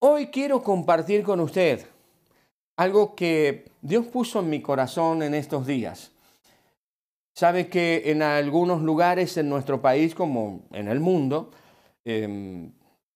[0.00, 1.84] Hoy quiero compartir con usted
[2.76, 6.12] algo que Dios puso en mi corazón en estos días.
[7.34, 11.50] Sabe que en algunos lugares en nuestro país, como en el mundo,
[12.04, 12.70] em,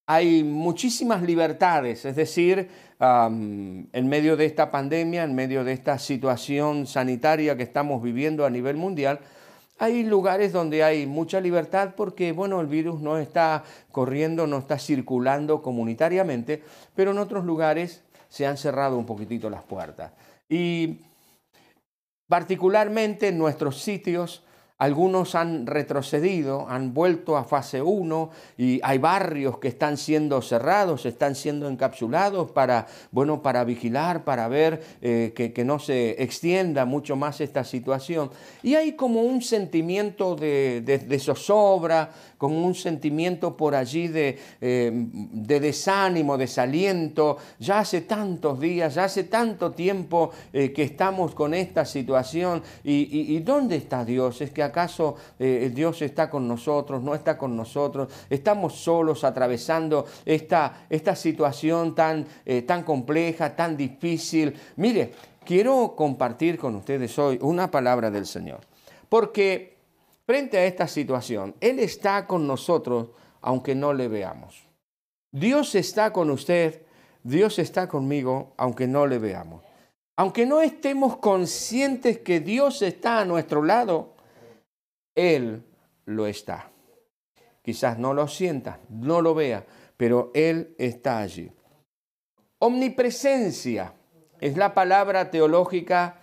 [0.07, 2.69] hay muchísimas libertades, es decir,
[2.99, 8.51] en medio de esta pandemia, en medio de esta situación sanitaria que estamos viviendo a
[8.51, 9.21] nivel mundial,
[9.79, 14.79] hay lugares donde hay mucha libertad porque, bueno, el virus no está corriendo, no está
[14.79, 16.63] circulando comunitariamente,
[16.95, 20.13] pero en otros lugares se han cerrado un poquitito las puertas.
[20.49, 21.01] Y
[22.29, 24.43] particularmente en nuestros sitios
[24.79, 31.07] algunos han retrocedido, han vuelto a fase 1 y hay barrios que están siendo cerrados,
[31.07, 37.15] están siendo encapsulados para, bueno, para vigilar, para ver eh, que, no se extienda mucho
[37.15, 38.31] más esta situación.
[38.65, 45.61] Y hay como un sentimiento de, zozobra, como un sentimiento por allí de, eh, de,
[45.61, 47.37] desánimo, desaliento.
[47.61, 52.65] Ya hace tantos días, ya hace tanto tiempo eh, que estamos con esta situación.
[52.83, 54.41] ¿Y, y dónde está Dios?
[54.41, 57.03] Es que ¿Acaso eh, Dios está con nosotros?
[57.03, 58.09] ¿No está con nosotros?
[58.31, 64.59] ¿Estamos solos atravesando esta, esta situación tan, eh, tan compleja, tan difícil?
[64.77, 65.13] Mire,
[65.45, 68.61] quiero compartir con ustedes hoy una palabra del Señor.
[69.11, 69.77] Porque
[70.25, 73.09] frente a esta situación, Él está con nosotros
[73.43, 74.65] aunque no le veamos.
[75.33, 76.81] Dios está con usted,
[77.23, 79.63] Dios está conmigo aunque no le veamos.
[80.17, 84.12] Aunque no estemos conscientes que Dios está a nuestro lado,
[85.15, 85.65] él
[86.05, 86.71] lo está.
[87.63, 89.65] Quizás no lo sienta, no lo vea,
[89.97, 91.51] pero Él está allí.
[92.59, 93.95] Omnipresencia
[94.41, 96.21] es la palabra teológica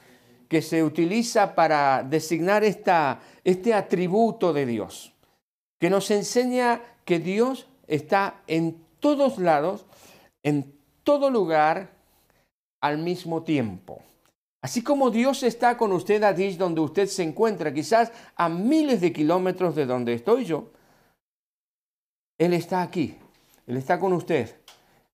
[0.49, 5.13] que se utiliza para designar esta, este atributo de Dios,
[5.79, 9.85] que nos enseña que Dios está en todos lados,
[10.43, 10.73] en
[11.03, 11.91] todo lugar,
[12.81, 14.01] al mismo tiempo.
[14.61, 19.13] Así como Dios está con usted allí donde usted se encuentra, quizás a miles de
[19.13, 20.71] kilómetros de donde estoy yo,
[22.37, 23.15] Él está aquí,
[23.67, 24.57] Él está con usted,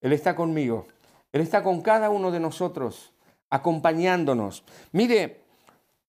[0.02, 0.88] Él está conmigo,
[1.32, 3.14] Él está con cada uno de nosotros,
[3.52, 4.64] acompañándonos.
[4.92, 5.42] Mire,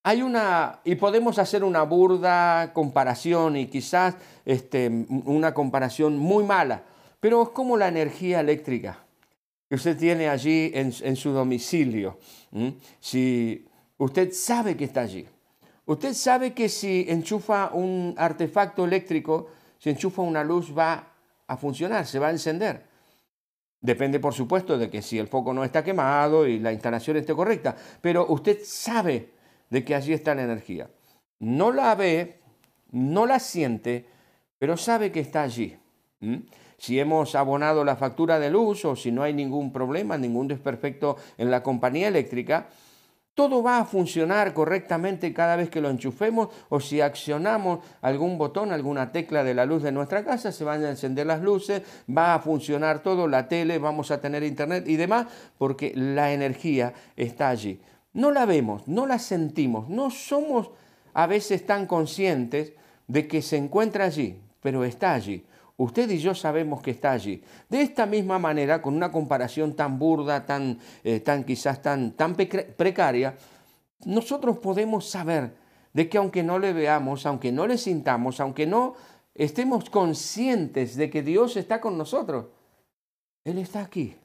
[0.02, 4.16] hay una, y podemos hacer una burda comparación y quizás
[4.46, 4.88] este,
[5.26, 6.84] una comparación muy mala,
[7.20, 9.05] pero es como la energía eléctrica
[9.68, 12.18] que usted tiene allí en, su domicilio,
[13.00, 13.66] si
[13.98, 15.26] usted sabe que está allí,
[15.86, 21.12] usted sabe que si enchufa un artefacto eléctrico, si enchufa una luz va
[21.46, 22.84] a funcionar, se va a encender.
[23.80, 27.34] Depende, por supuesto, de que si el foco no está quemado y la instalación esté
[27.34, 29.30] correcta, pero usted sabe
[29.70, 30.88] de que allí está la energía.
[31.38, 32.40] No la ve,
[32.90, 34.06] no la siente,
[34.58, 35.76] pero sabe que está allí
[36.78, 41.16] si hemos abonado la factura de luz o si no hay ningún problema, ningún desperfecto
[41.38, 42.68] en la compañía eléctrica,
[43.36, 48.72] todo va a funcionar correctamente cada vez que lo enchufemos o si accionamos algún botón,
[48.72, 52.34] alguna tecla de la luz de nuestra casa, se van a encender las luces, va
[52.34, 55.26] a funcionar todo, la tele, vamos a tener internet y demás,
[55.58, 57.78] porque la energía está allí.
[58.14, 60.70] No la vemos, no la sentimos, no somos
[61.12, 62.72] a veces tan conscientes
[63.06, 65.44] de que se encuentra allí, pero está allí.
[65.78, 67.42] Usted y yo sabemos que está allí.
[67.68, 72.34] De esta misma manera, con una comparación tan burda, tan, eh, tan quizás tan, tan
[72.34, 73.36] precaria,
[74.04, 75.52] nosotros podemos saber
[75.92, 78.94] de que aunque no le veamos, aunque no le sintamos, aunque no
[79.34, 82.46] estemos conscientes de que Dios está con nosotros,
[83.44, 84.16] Él está aquí.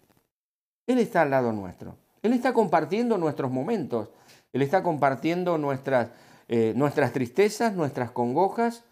[0.88, 1.98] Él está al lado nuestro.
[2.22, 4.10] Él está compartiendo nuestros momentos.
[4.54, 6.10] Él está compartiendo nuestras,
[6.48, 8.84] eh, nuestras tristezas, nuestras congojas,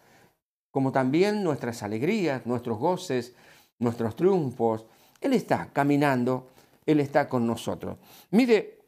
[0.70, 3.34] como también nuestras alegrías, nuestros goces,
[3.78, 4.86] nuestros triunfos.
[5.20, 6.50] Él está caminando,
[6.86, 7.98] Él está con nosotros.
[8.30, 8.78] Mire,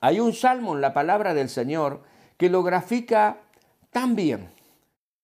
[0.00, 2.02] hay un salmo en la palabra del Señor
[2.36, 3.40] que lo grafica
[3.90, 4.50] tan bien,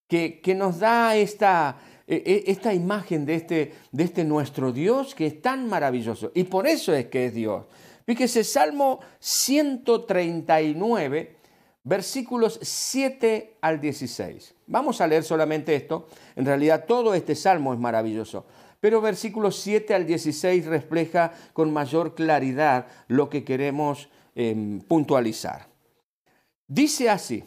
[0.06, 1.76] que, que nos da esta,
[2.06, 6.30] e, e, esta imagen de este, de este nuestro Dios que es tan maravilloso.
[6.34, 7.66] Y por eso es que es Dios.
[8.06, 11.39] Fíjese, Salmo 139
[11.84, 14.54] versículos 7 al 16.
[14.66, 16.08] Vamos a leer solamente esto.
[16.36, 18.44] En realidad todo este salmo es maravilloso.
[18.80, 25.68] Pero versículos 7 al 16 refleja con mayor claridad lo que queremos em, puntualizar.
[26.66, 27.44] Dice así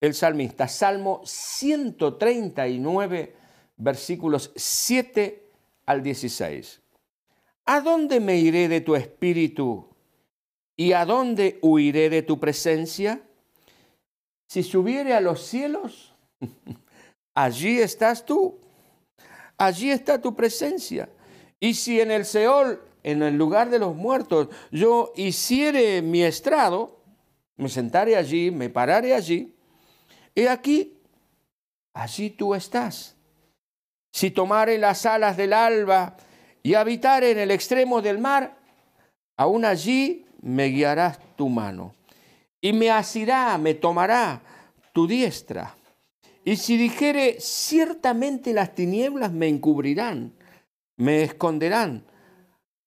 [0.00, 3.34] el salmista, Salmo 139,
[3.78, 5.42] versículos 7
[5.86, 6.82] al 16.
[7.64, 9.88] ¿A dónde me iré de tu espíritu
[10.76, 13.20] y a dónde huiré de tu presencia?
[14.48, 16.14] Si subiere a los cielos,
[17.34, 18.58] allí estás tú.
[19.58, 21.08] Allí está tu presencia.
[21.58, 27.00] Y si en el Seol, en el lugar de los muertos, yo hiciere mi estrado,
[27.56, 29.54] me sentaré allí, me pararé allí,
[30.34, 30.98] y aquí,
[31.94, 33.16] allí tú estás.
[34.12, 36.16] Si tomare las alas del alba
[36.62, 38.58] y habitare en el extremo del mar,
[39.38, 41.94] aún allí me guiarás tu mano,
[42.60, 44.40] y me asirá, me tomará
[44.92, 45.76] tu diestra.
[46.44, 50.34] Y si dijere, ciertamente las tinieblas me encubrirán,
[50.96, 52.04] me esconderán,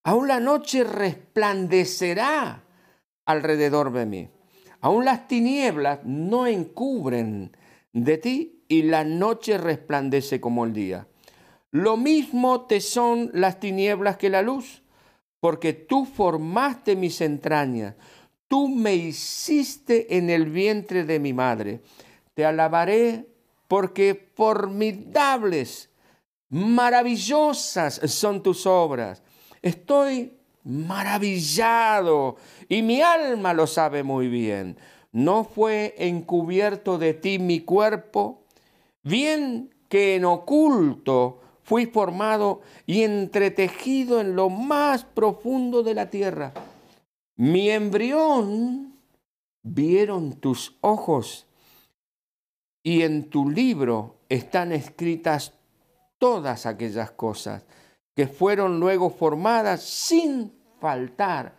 [0.04, 2.64] aún la noche resplandecerá
[3.26, 4.30] alrededor de mí.
[4.80, 7.52] Aún las tinieblas no encubren
[7.92, 11.08] de ti y la noche resplandece como el día.
[11.72, 14.82] Lo mismo te son las tinieblas que la luz,
[15.40, 17.96] porque tú formaste mis entrañas,
[18.48, 21.82] tú me hiciste en el vientre de mi madre.
[22.34, 23.28] Te alabaré
[23.68, 25.90] porque formidables,
[26.50, 29.22] maravillosas son tus obras.
[29.62, 30.34] Estoy
[30.64, 32.38] maravillado
[32.68, 34.78] y mi alma lo sabe muy bien.
[35.12, 38.44] ¿No fue encubierto de ti mi cuerpo?
[39.04, 46.51] Bien que en oculto fui formado y entretejido en lo más profundo de la tierra.
[47.36, 48.95] Mi embrión
[49.62, 51.45] vieron tus ojos
[52.81, 55.54] y en tu libro están escritas
[56.18, 57.63] todas aquellas cosas
[58.16, 60.51] que fueron luego formadas sin
[60.81, 61.56] faltar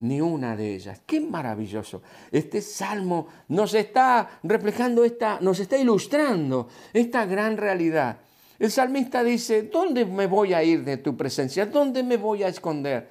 [0.00, 1.00] ni una de ellas.
[1.06, 2.02] Qué maravilloso.
[2.32, 8.18] Este salmo nos está reflejando esta, nos está ilustrando esta gran realidad.
[8.58, 11.66] El salmista dice, ¿dónde me voy a ir de tu presencia?
[11.66, 13.08] ¿Dónde me voy a esconder?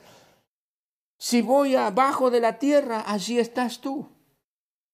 [1.17, 4.07] Si voy abajo de la tierra, allí estás tú.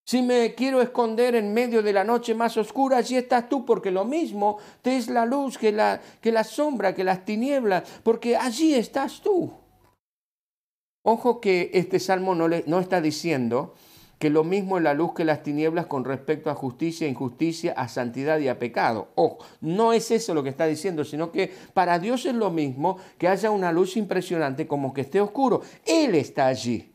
[0.05, 3.91] Si me quiero esconder en medio de la noche más oscura, allí estás tú, porque
[3.91, 8.35] lo mismo te es la luz que la, que la sombra, que las tinieblas, porque
[8.35, 9.53] allí estás tú.
[11.03, 13.75] Ojo que este salmo no, le, no está diciendo
[14.19, 17.88] que lo mismo es la luz que las tinieblas con respecto a justicia, injusticia, a
[17.88, 19.07] santidad y a pecado.
[19.16, 22.98] Ojo, no es eso lo que está diciendo, sino que para Dios es lo mismo
[23.18, 25.62] que haya una luz impresionante como que esté oscuro.
[25.86, 26.94] Él está allí.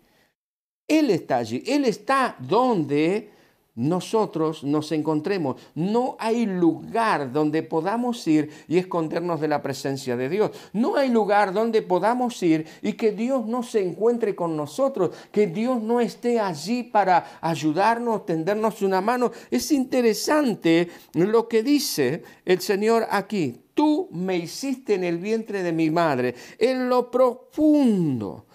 [0.86, 3.30] Él está allí, Él está donde
[3.76, 5.56] nosotros nos encontremos.
[5.74, 10.52] No hay lugar donde podamos ir y escondernos de la presencia de Dios.
[10.72, 15.48] No hay lugar donde podamos ir y que Dios no se encuentre con nosotros, que
[15.48, 19.32] Dios no esté allí para ayudarnos, tendernos una mano.
[19.50, 23.60] Es interesante lo que dice el Señor aquí.
[23.74, 28.46] Tú me hiciste en el vientre de mi madre, en lo profundo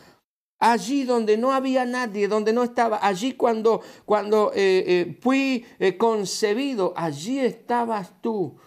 [0.59, 5.97] allí donde no había nadie, donde no estaba, allí cuando, cuando eh, eh, fui eh,
[5.97, 8.57] concebido, allí estabas tú.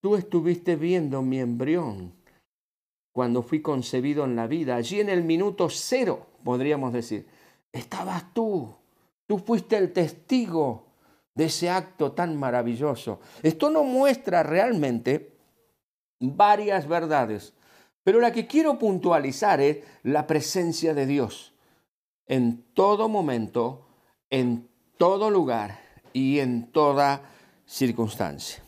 [0.00, 2.12] Tú estuviste viendo mi embrión
[3.12, 7.26] cuando fui concebido en la vida, allí en el minuto cero, podríamos decir,
[7.72, 8.74] estabas tú.
[9.26, 10.84] Tú fuiste el testigo
[11.34, 13.20] de ese acto tan maravilloso.
[13.42, 15.32] Esto nos muestra realmente
[16.20, 17.54] varias verdades
[18.04, 21.54] pero la que quiero puntualizar es la presencia de Dios
[22.26, 23.86] en todo momento,
[24.30, 24.68] en
[24.98, 25.80] todo lugar
[26.12, 27.22] y en toda
[27.66, 28.62] circunstancia.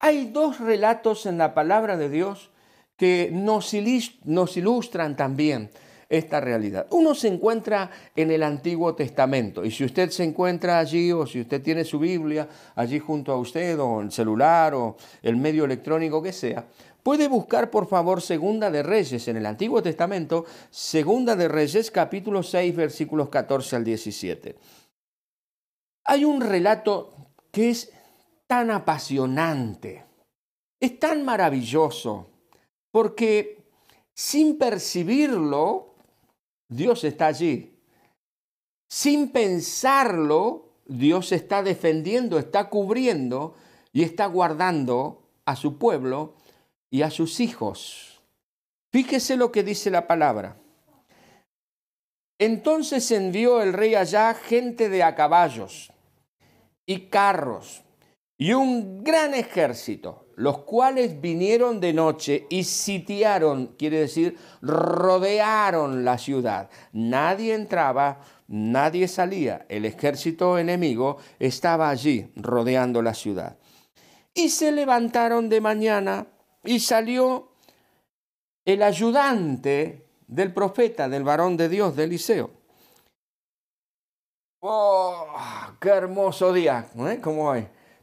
[0.00, 2.50] Hay dos relatos en la palabra de Dios
[2.96, 5.70] que nos, ilustran también
[6.08, 6.86] esta realidad.
[6.90, 11.40] Uno se encuentra en el Antiguo Testamento y si usted se encuentra allí o si
[11.40, 16.22] usted tiene su Biblia allí junto a usted o el celular o el medio electrónico
[16.22, 16.66] que sea,
[17.02, 22.42] Puede buscar, por favor, Segunda de Reyes en el Antiguo Testamento, Segunda de Reyes, capítulo
[22.42, 24.56] 6, versículos 14 al 17.
[26.04, 27.14] Hay un relato
[27.50, 27.92] que es
[28.46, 30.04] tan apasionante,
[30.78, 32.28] es tan maravilloso,
[32.90, 33.64] porque
[34.14, 35.94] sin percibirlo,
[36.68, 37.78] Dios está allí.
[38.88, 43.54] Sin pensarlo, Dios está defendiendo, está cubriendo
[43.92, 46.34] y está guardando a su pueblo
[46.90, 48.20] y a sus hijos.
[48.90, 50.56] Fíjese lo que dice la palabra.
[52.38, 55.92] Entonces envió el rey allá gente de a caballos
[56.86, 57.82] y carros
[58.38, 66.16] y un gran ejército, los cuales vinieron de noche y sitiaron, quiere decir, rodearon la
[66.16, 66.70] ciudad.
[66.94, 69.66] Nadie entraba, nadie salía.
[69.68, 73.58] El ejército enemigo estaba allí rodeando la ciudad.
[74.32, 76.26] Y se levantaron de mañana
[76.64, 77.48] y salió
[78.64, 82.50] el ayudante del profeta, del varón de Dios, de Eliseo.
[84.60, 85.26] ¡Oh!
[85.80, 86.86] ¡Qué hermoso día!
[86.98, 87.18] ¿eh?
[87.22, 87.52] ¿Cómo?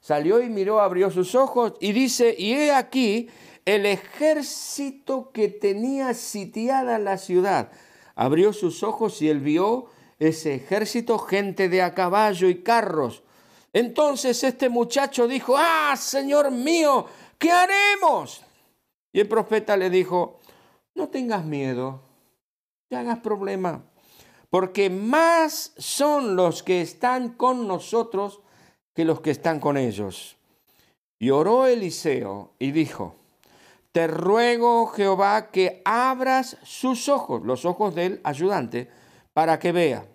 [0.02, 3.30] Salió y miró, abrió sus ojos y dice, y he aquí
[3.66, 7.72] el ejército que tenía sitiada la ciudad.
[8.16, 13.24] Abrió sus ojos y él vio ese ejército, gente de a caballo y carros.
[13.74, 17.06] Entonces este muchacho dijo, ah, Señor mío,
[17.38, 18.42] ¿qué haremos?
[19.18, 20.42] Y el profeta le dijo,
[20.94, 22.02] no tengas miedo,
[22.92, 23.82] no hagas problema,
[24.52, 28.42] porque más son los que están con nosotros
[28.94, 30.38] que los que están con ellos.
[31.18, 33.16] Y oró Eliseo y dijo,
[33.92, 38.88] te ruego Jehová que abras sus ojos, los ojos del ayudante,
[39.34, 40.06] para que vea.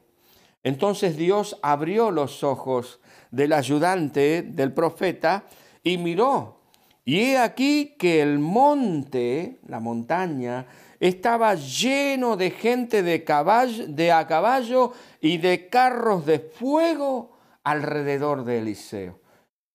[0.63, 3.01] Entonces Dios abrió los ojos
[3.33, 5.43] del ayudante del profeta
[5.83, 6.62] y miró.
[7.05, 10.67] Y he aquí que el monte, la montaña,
[11.01, 18.45] estaba lleno de gente de, caballo, de a caballo y de carros de fuego alrededor
[18.45, 19.19] de Eliseo.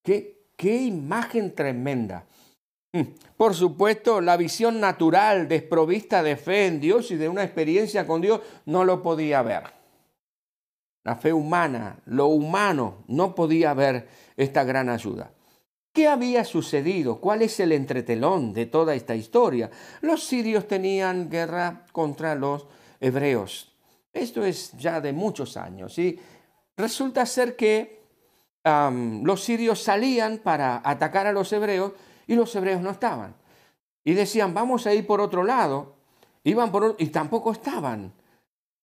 [0.03, 2.25] Qué, qué imagen tremenda.
[2.93, 3.01] Mm.
[3.35, 8.21] Por supuesto, la visión natural, desprovista de fe en Dios y de una experiencia con
[8.21, 9.77] Dios, no lo podía ver
[11.07, 15.31] la fe humana, lo humano, no podía ver esta gran ayuda.
[15.97, 17.19] ¿Qué había sucedido?
[17.19, 19.71] ¿Cuál es el entretelón de toda esta historia?
[20.01, 22.67] Los sirios tenían guerra contra los
[22.99, 23.75] hebreos.
[24.13, 25.97] Esto es ya de muchos años.
[25.97, 26.19] Y
[26.77, 28.03] resulta ser que
[28.63, 31.93] los sirios salían para atacar a los hebreos
[32.27, 33.35] y los hebreos no estaban.
[34.03, 35.95] Y decían, vamos a ir por otro lado.
[36.43, 38.13] Iban por y tampoco estaban.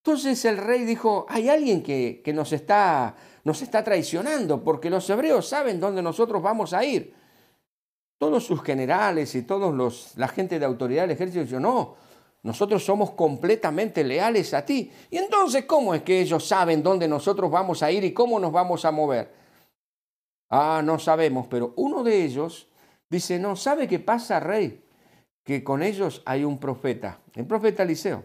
[0.05, 3.15] Entonces el rey dijo, hay alguien que, nos, está,
[3.45, 7.13] nos está traicionando, porque los hebreos saben dónde nosotros vamos a ir.
[8.17, 11.95] Todos sus generales y todos los, la gente de autoridad del ejército dijeron, no,
[12.41, 14.91] nosotros somos completamente leales a ti.
[15.11, 18.51] Y entonces, ¿cómo es que ellos saben dónde nosotros vamos a ir y cómo nos
[18.51, 19.31] vamos a mover?
[20.49, 22.67] Ah, no sabemos, pero uno de ellos
[23.09, 24.83] dice, no, ¿sabe qué pasa, rey?
[25.43, 28.23] Que con ellos hay un profeta, el profeta Eliseo.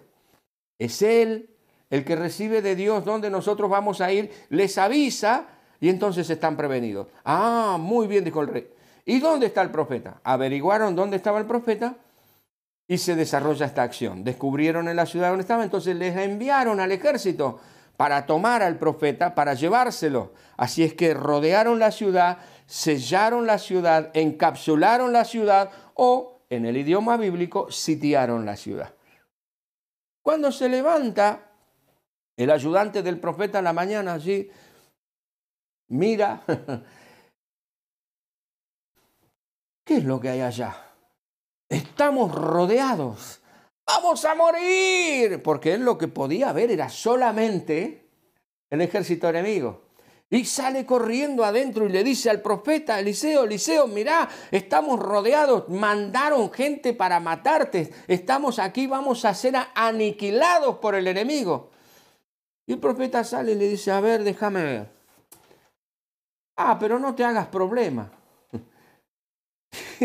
[0.78, 1.49] Es él
[1.90, 5.48] el que recibe de Dios dónde nosotros vamos a ir, les avisa
[5.80, 7.08] y entonces están prevenidos.
[7.24, 8.70] Ah, muy bien, dijo el rey.
[9.04, 10.20] ¿Y dónde está el profeta?
[10.22, 11.96] Averiguaron dónde estaba el profeta
[12.86, 14.22] y se desarrolla esta acción.
[14.22, 17.60] Descubrieron en la ciudad donde estaba, entonces les enviaron al ejército
[17.96, 20.32] para tomar al profeta, para llevárselo.
[20.56, 26.76] Así es que rodearon la ciudad, sellaron la ciudad, encapsularon la ciudad o, en el
[26.76, 28.94] idioma bíblico, sitiaron la ciudad.
[30.22, 31.49] Cuando se levanta
[32.44, 34.50] el ayudante del profeta en la mañana allí
[35.90, 36.42] mira,
[39.84, 40.74] ¿qué es lo que hay allá?
[41.68, 43.40] Estamos rodeados,
[43.86, 48.08] vamos a morir, porque él lo que podía ver era solamente
[48.70, 49.90] el ejército enemigo.
[50.32, 56.52] Y sale corriendo adentro y le dice al profeta Eliseo, Eliseo, mirá, estamos rodeados, mandaron
[56.52, 61.70] gente para matarte, estamos aquí, vamos a ser aniquilados por el enemigo.
[62.70, 64.88] Y el profeta sale y le dice, a ver, déjame ver.
[66.56, 68.12] Ah, pero no te hagas problema.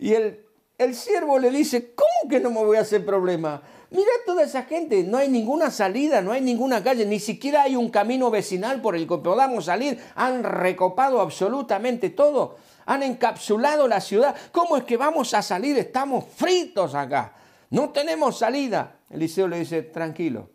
[0.00, 0.44] y el,
[0.76, 3.62] el siervo le dice, ¿cómo que no me voy a hacer problema?
[3.92, 7.76] Mira toda esa gente, no hay ninguna salida, no hay ninguna calle, ni siquiera hay
[7.76, 10.02] un camino vecinal por el que podamos salir.
[10.16, 14.34] Han recopado absolutamente todo, han encapsulado la ciudad.
[14.50, 15.78] ¿Cómo es que vamos a salir?
[15.78, 17.34] Estamos fritos acá,
[17.70, 18.96] no tenemos salida.
[19.10, 20.53] Eliseo le dice, tranquilo,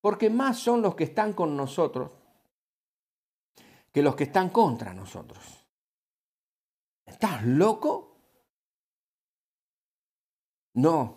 [0.00, 2.12] porque más son los que están con nosotros
[3.92, 5.66] que los que están contra nosotros.
[7.06, 8.16] ¿Estás loco?
[10.74, 11.16] No.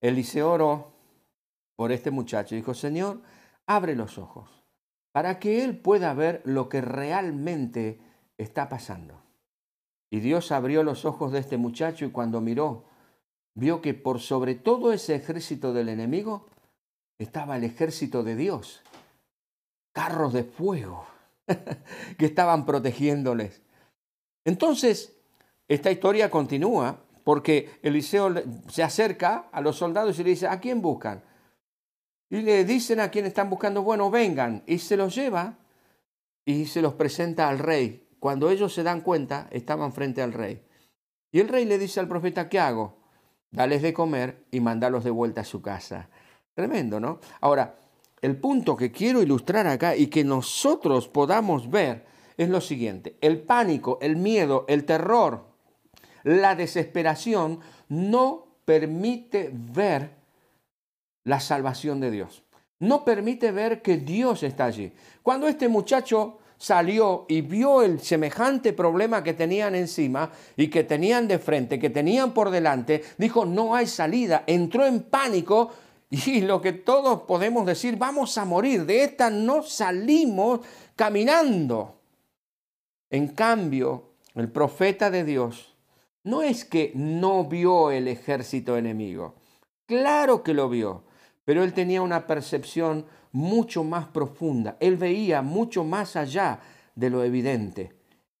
[0.00, 0.92] Eliseo oró
[1.76, 3.22] por este muchacho y dijo, Señor,
[3.66, 4.50] abre los ojos
[5.12, 8.00] para que él pueda ver lo que realmente
[8.36, 9.22] está pasando.
[10.10, 12.84] Y Dios abrió los ojos de este muchacho y cuando miró,
[13.54, 16.46] vio que por sobre todo ese ejército del enemigo
[17.18, 18.82] estaba el ejército de Dios,
[19.92, 21.06] carros de fuego
[22.18, 23.62] que estaban protegiéndoles.
[24.44, 25.16] Entonces,
[25.68, 28.34] esta historia continúa porque Eliseo
[28.68, 31.22] se acerca a los soldados y le dice, ¿a quién buscan?
[32.28, 34.62] Y le dicen a quién están buscando, bueno, vengan.
[34.66, 35.56] Y se los lleva
[36.44, 38.08] y se los presenta al rey.
[38.20, 40.62] Cuando ellos se dan cuenta, estaban frente al rey.
[41.32, 42.98] Y el rey le dice al profeta, ¿qué hago?
[43.50, 46.08] Dales de comer y mandarlos de vuelta a su casa.
[46.54, 47.20] Tremendo, ¿no?
[47.40, 47.74] Ahora,
[48.22, 52.06] el punto que quiero ilustrar acá y que nosotros podamos ver
[52.36, 53.16] es lo siguiente.
[53.20, 55.44] El pánico, el miedo, el terror,
[56.22, 60.10] la desesperación no permite ver
[61.24, 62.42] la salvación de Dios.
[62.78, 64.92] No permite ver que Dios está allí.
[65.22, 71.28] Cuando este muchacho salió y vio el semejante problema que tenían encima y que tenían
[71.28, 75.70] de frente, que tenían por delante, dijo, no hay salida, entró en pánico
[76.26, 80.60] y lo que todos podemos decir, vamos a morir, de esta no salimos
[80.96, 82.00] caminando.
[83.10, 85.74] En cambio, el profeta de Dios
[86.22, 89.34] no es que no vio el ejército enemigo,
[89.86, 91.04] claro que lo vio,
[91.44, 96.60] pero él tenía una percepción mucho más profunda, él veía mucho más allá
[96.94, 97.92] de lo evidente.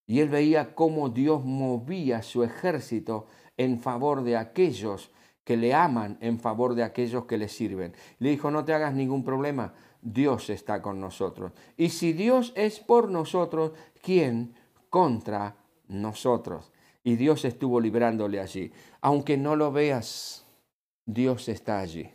[0.06, 3.26] Y él veía cómo Dios movía su ejército
[3.56, 5.10] en favor de aquellos
[5.44, 7.94] que le aman, en favor de aquellos que le sirven.
[8.18, 11.52] Le dijo, no te hagas ningún problema, Dios está con nosotros.
[11.76, 13.72] Y si Dios es por nosotros,
[14.02, 14.54] ¿quién
[14.90, 15.56] contra
[15.88, 16.72] nosotros?
[17.02, 18.72] Y Dios estuvo librándole allí.
[19.02, 20.46] Aunque no lo veas,
[21.04, 22.10] Dios está allí.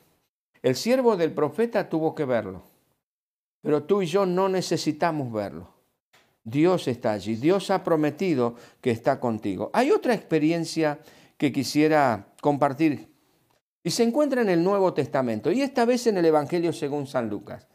[0.62, 2.64] El siervo del profeta tuvo que verlo,
[3.62, 5.70] pero tú y yo no necesitamos verlo.
[6.44, 7.36] Dios está allí.
[7.36, 9.70] Dios ha prometido que está contigo.
[9.74, 11.00] Hay otra experiencia
[11.38, 13.09] que quisiera compartir
[13.84, 17.30] y se encuentra en el Nuevo Testamento y esta vez en el Evangelio según San
[17.30, 17.68] Lucas.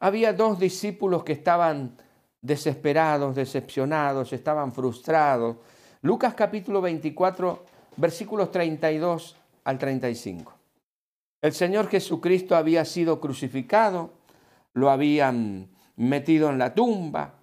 [0.00, 1.96] Había dos discípulos que estaban
[2.40, 5.56] desesperados, decepcionados, estaban frustrados.
[6.02, 7.64] Lucas capítulo 24,
[7.96, 10.54] versículos 32 al 35.
[11.40, 14.12] El Señor Jesucristo había sido crucificado,
[14.74, 17.34] lo habían metido en la tumba,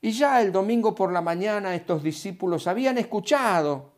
[0.00, 3.92] y ya el domingo por la mañana estos discípulos habían escuchado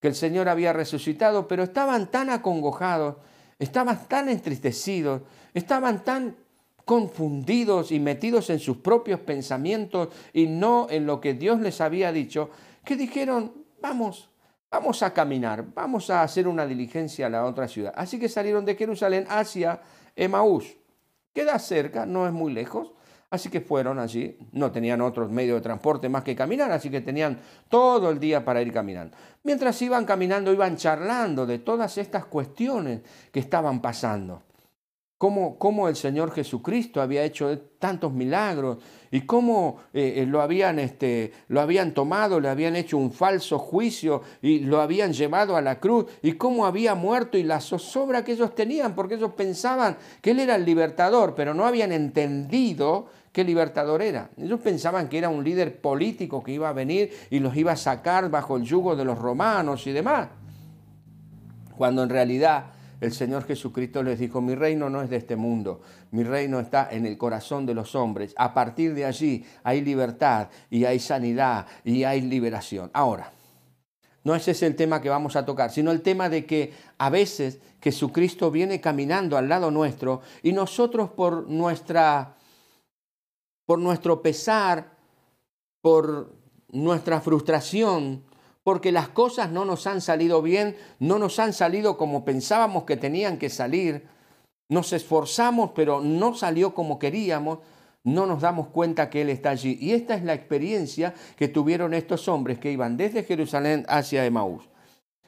[0.00, 3.16] que el Señor había resucitado, pero estaban tan acongojados,
[3.58, 5.22] estaban tan entristecidos,
[5.54, 6.36] estaban tan
[6.84, 12.12] confundidos y metidos en sus propios pensamientos y no en lo que Dios les había
[12.12, 12.50] dicho,
[12.84, 14.30] que dijeron, vamos,
[14.70, 17.92] vamos a caminar, vamos a hacer una diligencia a la otra ciudad.
[17.96, 19.80] Así que salieron de Jerusalén hacia
[20.14, 20.76] Emaús.
[21.32, 22.92] Queda cerca, no es muy lejos.
[23.28, 27.00] Así que fueron allí, no tenían otros medios de transporte más que caminar, así que
[27.00, 29.16] tenían todo el día para ir caminando.
[29.42, 33.00] Mientras iban caminando, iban charlando de todas estas cuestiones
[33.32, 34.45] que estaban pasando
[35.18, 38.78] cómo, el Señor Jesucristo había hecho tantos milagros
[39.10, 43.58] y cómo eh, eh, lo, habían, este, lo habían tomado, le habían hecho un falso
[43.58, 48.24] juicio y lo habían llevado a la cruz y cómo había muerto y la zozobra
[48.24, 53.06] que ellos tenían, porque ellos pensaban que Él era el libertador, pero no habían entendido
[53.32, 54.30] qué libertador era.
[54.36, 57.76] Ellos pensaban que era un líder político que iba a venir y los iba a
[57.76, 60.28] sacar bajo el yugo de los romanos y demás,
[61.74, 65.82] cuando en realidad el Señor Jesucristo les dijo, mi reino no es de este mundo,
[66.10, 68.34] mi reino está en el corazón de los hombres.
[68.36, 72.90] A partir de allí hay libertad y hay sanidad y hay liberación.
[72.94, 73.32] Ahora,
[74.24, 77.10] no ese es el tema que vamos a tocar, sino el tema de que a
[77.10, 82.36] veces Jesucristo viene caminando al lado nuestro y nosotros por nuestra
[83.66, 84.96] por nuestro pesar,
[85.80, 86.32] por
[86.70, 88.24] nuestra frustración,
[88.66, 92.96] porque las cosas no nos han salido bien, no nos han salido como pensábamos que
[92.96, 94.08] tenían que salir,
[94.68, 97.60] nos esforzamos pero no salió como queríamos,
[98.02, 99.78] no nos damos cuenta que Él está allí.
[99.80, 104.68] Y esta es la experiencia que tuvieron estos hombres que iban desde Jerusalén hacia Emaús.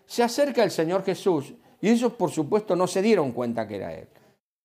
[0.05, 3.94] Se acerca el Señor Jesús y ellos por supuesto no se dieron cuenta que era
[3.94, 4.09] Él.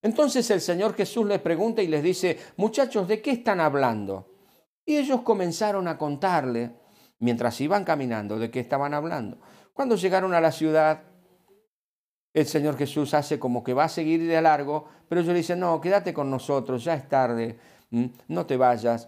[0.01, 4.31] Entonces el Señor Jesús les pregunta y les dice, muchachos, ¿de qué están hablando?
[4.83, 6.81] Y ellos comenzaron a contarle
[7.23, 9.38] mientras iban caminando, ¿de qué estaban hablando?
[9.73, 11.03] Cuando llegaron a la ciudad,
[12.33, 15.62] el Señor Jesús hace como que va a seguir de largo, pero ellos le dicen,
[15.62, 17.57] no, quédate con nosotros, ya es tarde,
[18.27, 19.07] no te vayas,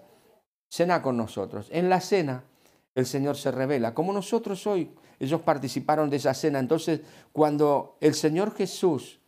[0.70, 1.68] cena con nosotros.
[1.72, 2.46] En la cena
[2.94, 6.60] el Señor se revela, como nosotros hoy, ellos participaron de esa cena.
[6.60, 7.02] Entonces,
[7.34, 9.20] cuando el Señor Jesús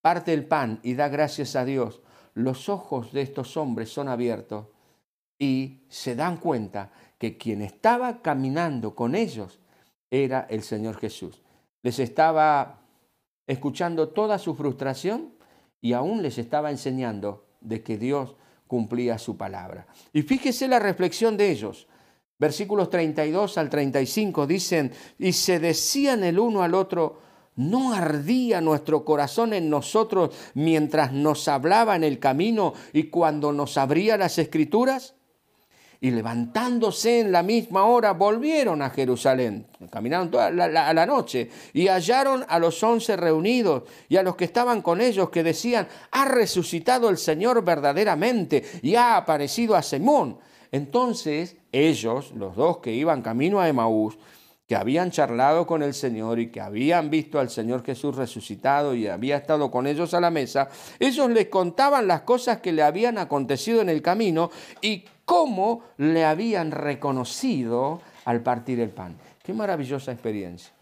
[0.00, 2.00] parte el pan y da gracias a Dios,
[2.34, 4.66] los ojos de estos hombres son abiertos
[5.38, 9.58] y se dan cuenta que quien estaba caminando con ellos
[10.10, 11.42] era el Señor Jesús.
[11.82, 12.80] Les estaba
[13.46, 15.34] escuchando toda su frustración
[15.80, 19.86] y aún les estaba enseñando de que Dios cumplía su palabra.
[20.12, 21.86] Y fíjese la reflexión de ellos.
[22.38, 27.20] Versículos 32 al 35 dicen, y se decían el uno al otro,
[27.54, 33.78] ¿no ardía nuestro corazón en nosotros mientras nos hablaba en el camino y cuando nos
[33.78, 35.15] abría las escrituras?
[36.00, 39.66] Y levantándose en la misma hora volvieron a Jerusalén.
[39.90, 44.44] Caminaron toda la, la, noche y hallaron a los once reunidos y a los que
[44.44, 50.38] estaban con ellos que decían, ha resucitado el Señor verdaderamente y ha aparecido a Simón.
[50.72, 54.18] Entonces ellos, los dos que iban camino a Emaús,
[54.66, 59.06] que habían charlado con el Señor y que habían visto al Señor Jesús resucitado y
[59.06, 63.16] había estado con ellos a la mesa, ellos les contaban las cosas que le habían
[63.16, 69.18] acontecido en el camino y cómo le habían reconocido al partir el pan.
[69.42, 70.72] Qué maravillosa experiencia.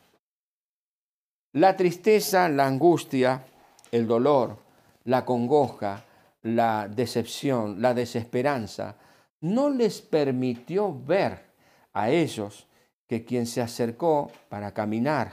[1.54, 3.44] La tristeza, la angustia,
[3.90, 4.56] el dolor,
[5.04, 6.04] la congoja,
[6.42, 8.96] la decepción, la desesperanza,
[9.40, 11.44] no les permitió ver
[11.92, 12.66] a ellos
[13.06, 15.32] que quien se acercó para caminar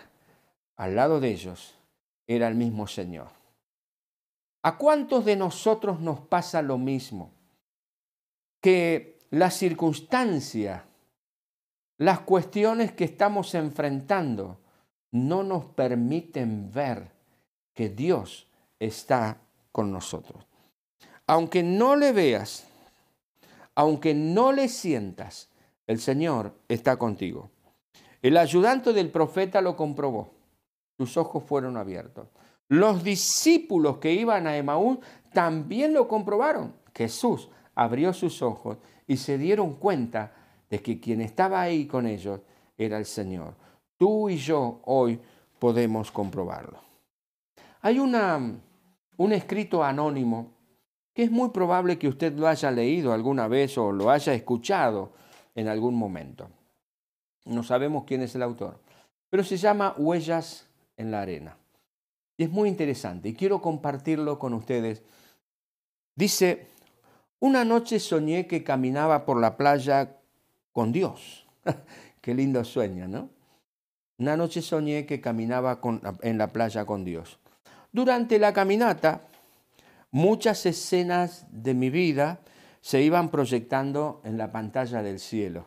[0.78, 1.76] al lado de ellos
[2.28, 3.30] era el mismo Señor.
[4.64, 7.32] ¿A cuántos de nosotros nos pasa lo mismo?
[8.62, 10.86] Que la circunstancia,
[11.98, 14.60] las cuestiones que estamos enfrentando,
[15.12, 17.12] no nos permiten ver
[17.74, 18.48] que Dios
[18.80, 19.38] está
[19.72, 20.46] con nosotros.
[21.28, 22.68] Aunque no le veas,
[23.76, 25.50] aunque no le sientas,
[25.88, 27.50] el Señor está contigo.
[28.22, 30.34] El ayudante del profeta lo comprobó.
[30.98, 32.28] Sus ojos fueron abiertos.
[32.68, 35.00] Los discípulos que iban a Emaús
[35.34, 36.74] también lo comprobaron.
[36.94, 40.32] Jesús abrió sus ojos y se dieron cuenta
[40.70, 42.42] de que quien estaba ahí con ellos
[42.78, 43.54] era el Señor.
[43.98, 45.20] Tú y yo hoy
[45.60, 46.80] podemos comprobarlo.
[47.82, 48.40] Hay una,
[49.18, 50.52] un escrito anónimo
[51.14, 55.12] que es muy probable que usted lo haya leído alguna vez o lo haya escuchado
[55.56, 56.50] en algún momento.
[57.46, 58.80] No sabemos quién es el autor,
[59.30, 61.58] pero se llama Huellas en la Arena.
[62.38, 65.04] Y es muy interesante y quiero compartirlo con ustedes.
[66.16, 66.68] Dice,
[67.42, 70.16] una noche soñé que caminaba por la playa
[70.72, 71.48] con Dios.
[72.22, 73.30] Qué lindo sueño, ¿no?
[74.20, 75.82] Una noche soñé que caminaba
[76.22, 77.40] en la playa con Dios.
[77.92, 79.24] Durante la caminata,
[80.12, 82.40] muchas escenas de mi vida
[82.82, 85.66] se iban proyectando en la pantalla del cielo.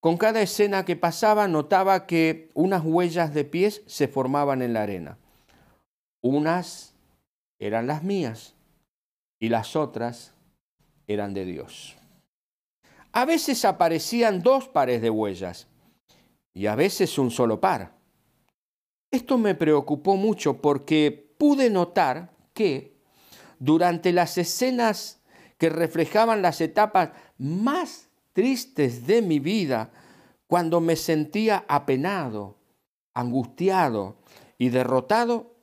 [0.00, 4.82] Con cada escena que pasaba notaba que unas huellas de pies se formaban en la
[4.82, 5.16] arena.
[6.20, 6.92] Unas
[7.58, 8.54] eran las mías
[9.42, 10.34] y las otras
[11.08, 11.96] eran de Dios.
[13.10, 15.66] A veces aparecían dos pares de huellas
[16.54, 17.92] y a veces un solo par.
[19.10, 22.96] Esto me preocupó mucho porque pude notar que
[23.58, 25.20] durante las escenas
[25.58, 29.90] que reflejaban las etapas más tristes de mi vida,
[30.46, 32.58] cuando me sentía apenado,
[33.12, 34.18] angustiado
[34.56, 35.56] y derrotado,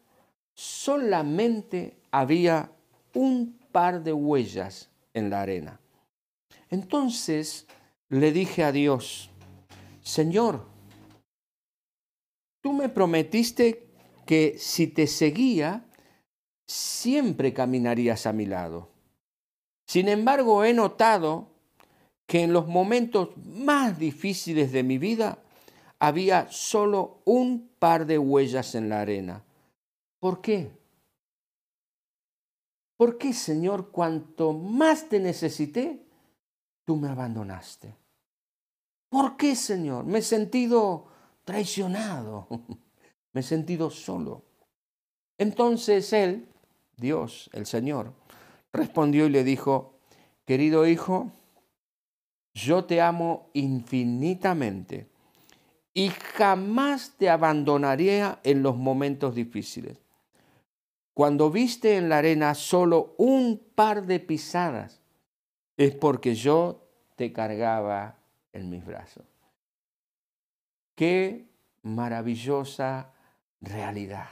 [0.53, 2.73] solamente había
[3.13, 5.79] un par de huellas en la arena.
[6.69, 7.67] Entonces
[8.09, 9.29] le dije a Dios,
[10.01, 10.65] Señor,
[12.61, 13.87] tú me prometiste
[14.25, 15.85] que si te seguía,
[16.67, 18.89] siempre caminarías a mi lado.
[19.87, 21.47] Sin embargo, he notado
[22.27, 25.39] que en los momentos más difíciles de mi vida
[25.97, 29.43] había solo un par de huellas en la arena.
[30.19, 30.78] ¿Por qué?
[32.99, 36.05] ¿Por qué, Señor, cuanto más te necesité,
[36.83, 37.95] tú me abandonaste?
[39.07, 40.03] ¿Por qué, Señor?
[40.03, 41.07] Me he sentido
[41.45, 42.49] traicionado,
[43.31, 44.43] me he sentido solo.
[45.37, 46.49] Entonces Él,
[46.97, 48.11] Dios, el Señor,
[48.73, 49.93] respondió y le dijo,
[50.43, 51.31] querido hijo,
[52.53, 55.07] yo te amo infinitamente
[55.93, 59.99] y jamás te abandonaría en los momentos difíciles.
[61.19, 65.01] Cuando viste en la arena solo un par de pisadas,
[65.75, 68.15] es porque yo te cargaba
[68.53, 69.25] en mis brazos.
[70.95, 71.49] Qué
[71.81, 73.11] maravillosa
[73.59, 74.29] realidad.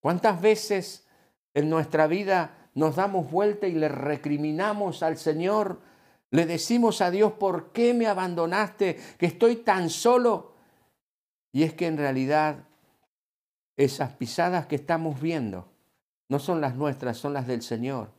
[0.00, 1.08] ¿Cuántas veces
[1.54, 5.80] en nuestra vida nos damos vuelta y le recriminamos al Señor?
[6.32, 8.98] Le decimos a Dios, ¿por qué me abandonaste?
[9.16, 10.52] Que estoy tan solo.
[11.50, 12.66] Y es que en realidad
[13.76, 15.68] esas pisadas que estamos viendo
[16.28, 18.10] no son las nuestras, son las del Señor.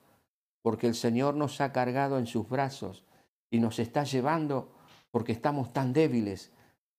[0.61, 3.05] Porque el Señor nos ha cargado en sus brazos
[3.49, 4.71] y nos está llevando
[5.11, 6.51] porque estamos tan débiles,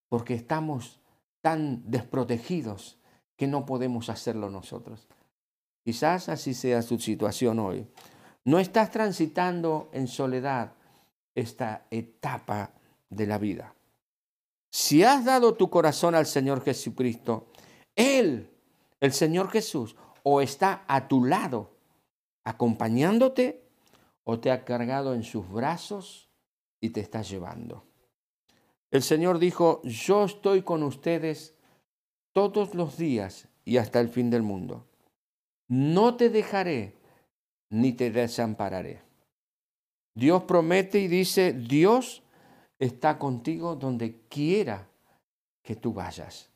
[0.09, 1.01] porque estamos
[1.40, 2.99] tan desprotegidos
[3.37, 5.07] que no podemos hacerlo nosotros.
[5.85, 7.87] Quizás así sea su situación hoy.
[8.44, 10.73] No estás transitando en soledad,
[11.35, 12.73] esta etapa
[13.09, 13.75] de la vida.
[14.71, 17.53] Si has dado tu corazón al Señor Jesucristo,
[17.98, 18.48] Él,
[19.00, 21.76] el Señor Jesús, o está a tu lado,
[22.44, 23.64] acompañándote,
[24.22, 26.30] o te ha cargado en sus brazos
[26.80, 27.84] y te está llevando.
[28.92, 31.56] El Señor dijo, yo estoy con ustedes
[32.32, 34.87] todos los días y hasta el fin del mundo.
[35.66, 36.94] No te dejaré
[37.70, 39.02] ni te desampararé.
[40.14, 42.22] Dios promete y dice, Dios
[42.78, 44.88] está contigo donde quiera
[45.62, 46.50] que tú vayas.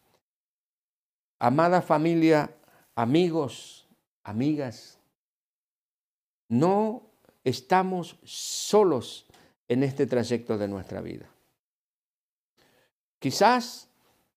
[1.44, 2.54] Amada familia,
[2.94, 3.88] amigos,
[4.22, 5.00] amigas,
[6.48, 7.02] no
[7.42, 9.26] estamos solos
[9.66, 11.28] en este trayecto de nuestra vida.
[13.18, 13.88] Quizás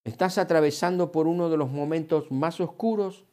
[0.03, 3.23] estás atravesando por uno de los momentos más oscuros,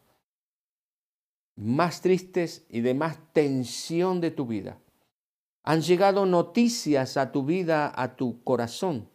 [1.57, 4.77] más tristes y de más tensión de tu vida.
[5.63, 9.09] Han llegado noticias a tu vida, a tu corazón.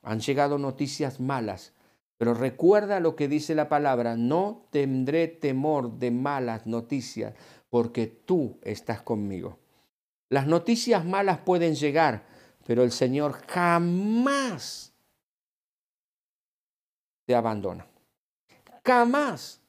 [0.00, 1.74] Han llegado noticias malas.
[2.18, 7.34] Pero recuerda lo que dice la palabra, no tendré temor de malas noticias,
[7.70, 9.58] porque tú estás conmigo.
[10.28, 12.26] Las noticias malas pueden llegar,
[12.66, 14.92] pero el Señor jamás
[17.24, 17.86] te abandona.
[18.84, 19.62] Jamás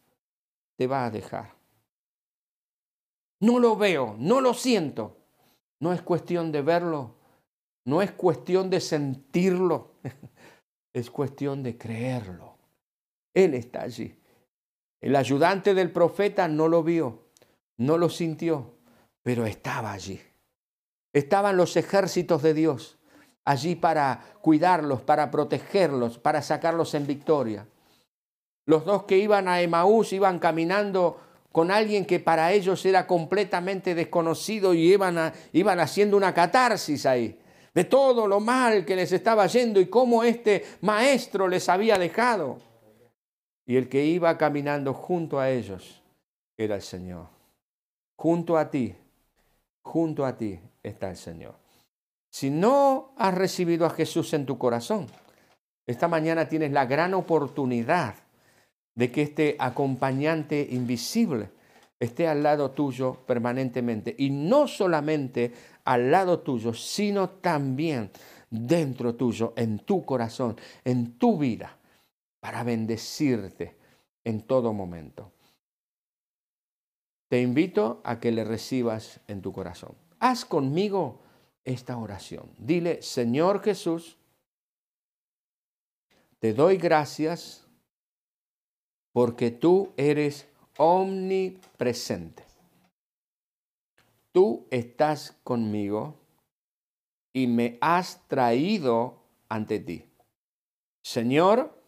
[0.76, 1.54] te va a dejar.
[3.42, 5.18] No lo veo, no lo siento.
[5.80, 7.16] No es cuestión de verlo,
[7.86, 9.94] no es cuestión de sentirlo,
[10.94, 12.58] es cuestión de creerlo.
[13.34, 14.16] Él está allí.
[15.02, 17.30] El ayudante del profeta no lo vio,
[17.78, 18.76] no lo sintió,
[19.24, 20.20] pero estaba allí.
[21.14, 22.98] Estaban los ejércitos de Dios
[23.46, 27.68] allí para cuidarlos, para protegerlos, para sacarlos en victoria.
[28.66, 31.20] Los dos que iban a Emaús iban caminando
[31.52, 37.40] con alguien que para ellos era completamente desconocido y iban, iban haciendo una catarsis ahí
[37.80, 42.58] de todo lo mal que les estaba yendo y cómo este maestro les había dejado.
[43.66, 46.04] Y el que iba caminando junto a ellos
[46.58, 47.28] era el Señor.
[48.18, 48.94] Junto a ti,
[49.82, 51.56] junto a ti está el Señor.
[52.30, 55.08] Si no has recibido a Jesús en tu corazón,
[55.88, 58.16] esta mañana tienes la gran oportunidad
[58.94, 61.50] de que este acompañante invisible
[61.98, 64.14] esté al lado tuyo permanentemente.
[64.18, 65.54] Y no solamente
[65.90, 68.12] al lado tuyo, sino también
[68.52, 71.80] dentro tuyo, en tu corazón, en tu vida,
[72.40, 73.76] para bendecirte
[74.24, 75.32] en todo momento.
[77.28, 79.96] Te invito a que le recibas en tu corazón.
[80.20, 81.22] Haz conmigo
[81.64, 82.52] esta oración.
[82.60, 84.16] Dile, Señor Jesús,
[86.38, 87.66] te doy gracias
[89.12, 90.48] porque tú eres
[90.78, 92.49] omnipresente.
[94.32, 96.20] Tú estás conmigo
[97.34, 100.06] y me has traído ante ti.
[101.02, 101.82] Señor,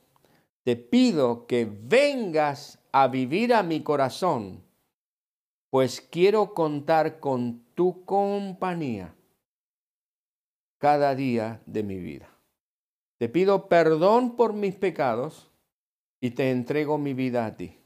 [0.63, 4.63] te pido que vengas a vivir a mi corazón,
[5.69, 9.15] pues quiero contar con tu compañía
[10.77, 12.29] cada día de mi vida.
[13.17, 15.51] Te pido perdón por mis pecados
[16.19, 17.79] y te entrego mi vida a ti.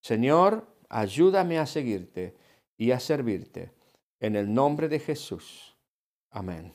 [0.00, 2.36] Señor, ayúdame a seguirte
[2.82, 3.70] y a servirte.
[4.18, 5.76] En el nombre de Jesús.
[6.30, 6.72] Amén.